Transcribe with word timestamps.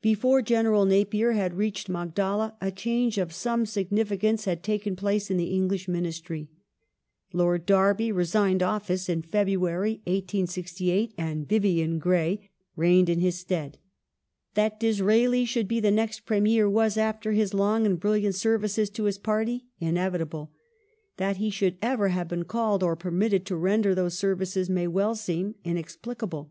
Disraeli 0.00 0.14
Before 0.14 0.40
General 0.40 0.84
Napier 0.86 1.32
had 1.32 1.52
reached 1.52 1.90
Magdala 1.90 2.56
a 2.62 2.70
change 2.70 3.18
of 3.18 3.30
some 3.34 3.66
succeeds 3.66 3.74
significance 3.88 4.44
had 4.46 4.62
taken 4.62 4.96
place 4.96 5.30
in 5.30 5.36
the 5.36 5.52
English 5.52 5.86
Ministry. 5.86 6.48
Lord 7.34 7.66
Derby 7.66 8.06
Prime 8.06 8.16
resigned 8.16 8.62
office 8.62 9.06
in 9.10 9.20
February, 9.20 10.00
1868, 10.04 11.12
and" 11.18 11.46
Vivian 11.48 11.98
Grey" 11.98 12.48
reigned 12.74 13.10
in 13.10 13.18
Minister 13.18 13.42
^ns 13.42 13.42
stead. 13.68 13.78
That 14.54 14.80
Disraeli 14.80 15.44
should 15.44 15.68
be 15.68 15.80
the 15.80 15.90
next 15.90 16.20
Premier 16.20 16.70
was, 16.70 16.96
after 16.96 17.32
his 17.32 17.52
long 17.52 17.84
and 17.84 18.00
brilliant 18.00 18.34
services 18.34 18.88
to 18.88 19.04
his 19.04 19.18
party, 19.18 19.66
inevitable; 19.78 20.52
that 21.18 21.36
he 21.36 21.50
should 21.50 21.76
ever 21.82 22.08
have 22.08 22.28
been 22.28 22.46
called 22.46 22.82
or 22.82 22.96
permitted 22.96 23.44
to 23.44 23.56
render 23.56 23.94
those 23.94 24.16
services 24.16 24.70
may 24.70 24.88
well 24.88 25.14
seem 25.14 25.54
inexplicable. 25.64 26.50